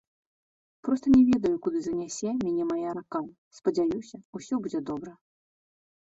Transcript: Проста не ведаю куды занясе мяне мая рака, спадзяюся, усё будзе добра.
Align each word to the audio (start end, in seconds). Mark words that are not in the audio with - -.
Проста 0.85 1.11
не 1.15 1.19
ведаю 1.27 1.51
куды 1.67 1.81
занясе 1.87 2.29
мяне 2.41 2.63
мая 2.71 2.89
рака, 3.01 3.21
спадзяюся, 3.59 4.17
усё 4.41 4.55
будзе 4.67 4.79
добра. 4.91 5.13